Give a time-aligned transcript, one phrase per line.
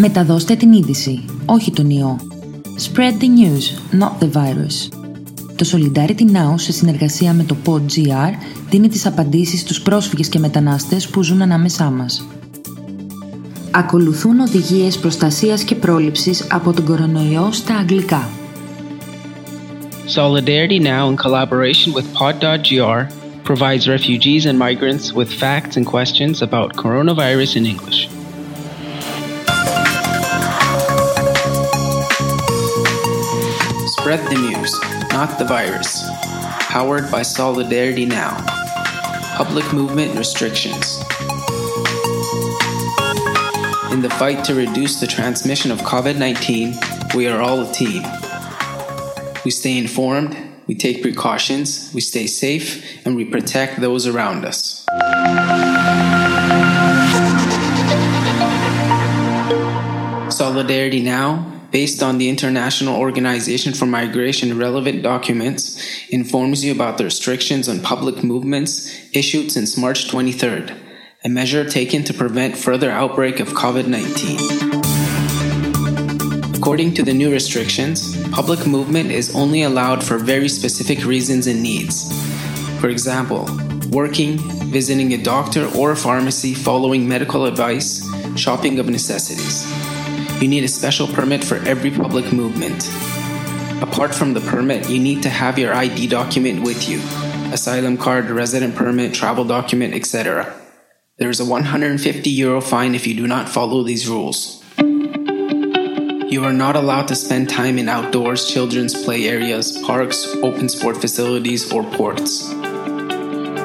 [0.00, 2.20] Μεταδώστε την είδηση, όχι τον ιό.
[2.80, 4.88] Spread the news, not the virus.
[5.56, 8.32] Το Solidarity Now, σε συνεργασία με το PodGR,
[8.70, 12.26] δίνει τις απαντήσεις στους πρόσφυγες και μετανάστες που ζουν ανάμεσά μας.
[13.70, 18.28] Ακολουθούν οδηγίες προστασίας και πρόληψης από τον κορονοϊό στα αγγλικά.
[20.14, 23.00] Solidarity Now, in collaboration with Pod.gr,
[23.44, 28.17] provides refugees and migrants with facts and questions about coronavirus in English.
[34.08, 34.72] Spread the news,
[35.10, 36.02] not the virus.
[36.70, 38.42] Powered by Solidarity Now.
[39.36, 40.96] Public movement restrictions.
[43.92, 46.74] In the fight to reduce the transmission of COVID 19,
[47.14, 48.02] we are all a team.
[49.44, 50.34] We stay informed,
[50.66, 54.86] we take precautions, we stay safe, and we protect those around us.
[60.34, 67.04] Solidarity Now, based on the International Organization for Migration relevant documents, informs you about the
[67.04, 70.74] restrictions on public movements issued since March 23rd,
[71.24, 74.78] a measure taken to prevent further outbreak of COVID-19.
[76.56, 81.62] According to the new restrictions, public movement is only allowed for very specific reasons and
[81.62, 82.10] needs.
[82.80, 83.46] For example,
[83.90, 84.38] working,
[84.70, 88.02] visiting a doctor or a pharmacy following medical advice,
[88.36, 89.66] shopping of necessities.
[90.40, 92.88] You need a special permit for every public movement.
[93.82, 97.00] Apart from the permit, you need to have your ID document with you
[97.52, 100.54] asylum card, resident permit, travel document, etc.
[101.16, 104.62] There is a 150 euro fine if you do not follow these rules.
[104.78, 110.98] You are not allowed to spend time in outdoors, children's play areas, parks, open sport
[110.98, 112.52] facilities, or ports.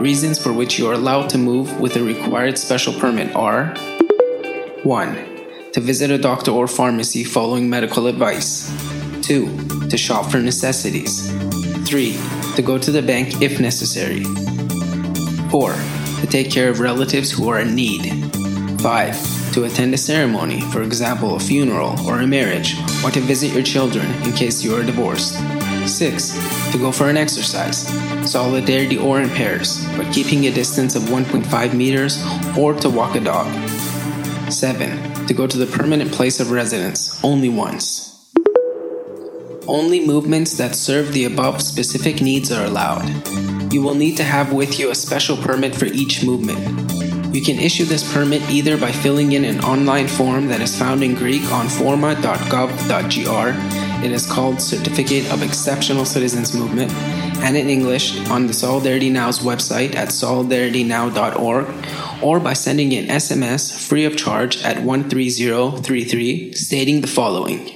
[0.00, 3.74] Reasons for which you are allowed to move with a required special permit are
[4.84, 5.33] 1
[5.74, 8.72] to visit a doctor or pharmacy following medical advice.
[9.22, 9.88] 2.
[9.88, 11.28] To shop for necessities.
[11.88, 12.16] 3.
[12.54, 14.22] To go to the bank if necessary.
[15.50, 15.74] 4.
[16.20, 18.06] To take care of relatives who are in need.
[18.82, 19.52] 5.
[19.54, 23.64] To attend a ceremony, for example, a funeral or a marriage, or to visit your
[23.64, 25.34] children in case you are divorced.
[25.88, 26.70] 6.
[26.70, 27.88] To go for an exercise,
[28.30, 32.22] solidarity or in pairs, but keeping a distance of 1.5 meters,
[32.56, 33.48] or to walk a dog.
[34.52, 38.32] 7 to go to the permanent place of residence only once.
[39.66, 43.08] Only movements that serve the above specific needs are allowed.
[43.72, 47.34] You will need to have with you a special permit for each movement.
[47.34, 51.02] You can issue this permit either by filling in an online form that is found
[51.02, 52.24] in Greek on forma.gov.gr.
[54.04, 56.92] It is called Certificate of Exceptional Citizens Movement,
[57.44, 61.66] and in English on the Solidarity Now's website at solidaritynow.org
[62.22, 67.70] or by sending an SMS free of charge at 13033 stating the following.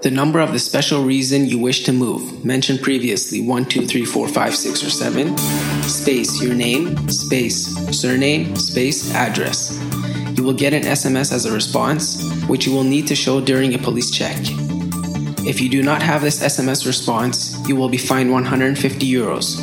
[0.00, 4.04] The number of the special reason you wish to move, mentioned previously 1, 2, 3,
[4.04, 5.36] 4, 5, 6, or 7,
[5.82, 7.66] space your name, space
[7.98, 9.78] surname, space address.
[10.36, 13.74] You will get an SMS as a response, which you will need to show during
[13.74, 14.63] a police check.
[15.46, 19.58] If you do not have this SMS response, you will be fined 150 euros.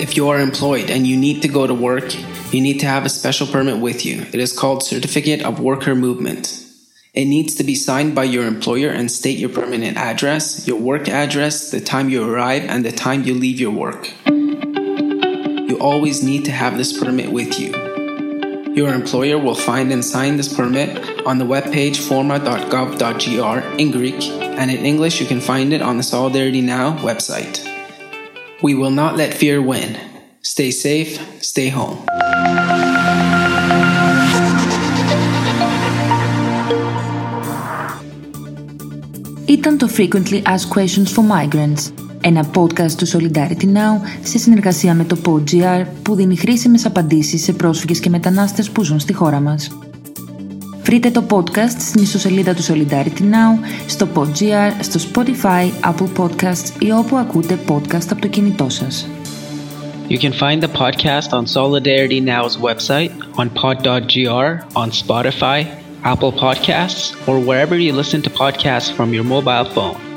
[0.00, 2.12] If you are employed and you need to go to work,
[2.52, 4.22] you need to have a special permit with you.
[4.22, 6.60] It is called Certificate of Worker Movement.
[7.12, 11.08] It needs to be signed by your employer and state your permanent address, your work
[11.08, 14.10] address, the time you arrive, and the time you leave your work.
[14.26, 17.93] You always need to have this permit with you.
[18.75, 20.89] Your employer will find and sign this permit
[21.25, 24.21] on the webpage forma.gov.gr in Greek,
[24.59, 27.55] and in English you can find it on the Solidarity Now website.
[28.61, 29.97] We will not let fear win.
[30.41, 32.05] Stay safe, stay home.
[39.49, 41.91] Ήταν το Frequently Asked Questions for Migrants,
[42.26, 47.52] ένα podcast του Solidarity Now σε συνεργασία με το PodGR που δίνει χρήσιμες απαντήσεις σε
[47.52, 49.70] πρόσφυγες και μετανάστες που ζουν στη χώρα μας.
[50.82, 56.90] Βρείτε το podcast στην ιστοσελίδα του Solidarity Now, στο PodGR, στο Spotify, Apple Podcasts ή
[56.90, 59.06] όπου ακούτε podcast από το κινητό σας.
[60.08, 63.10] You can find the podcast on Solidarity Now's website,
[63.40, 64.48] on pod.gr,
[64.82, 65.58] on Spotify,
[66.12, 70.13] Apple Podcasts, or wherever you listen to podcasts from your mobile phone.